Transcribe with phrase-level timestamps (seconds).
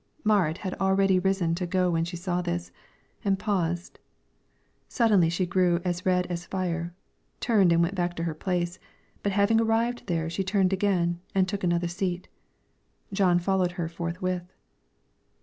[0.23, 2.71] Marit had already risen to go when she saw this,
[3.23, 3.99] and paused;
[4.87, 6.91] suddenly she grew as red as fire,
[7.39, 8.79] turned and went back to her place,
[9.21, 12.27] but having arrived there she turned again and took another seat.
[13.13, 14.51] Jon followed her forthwith.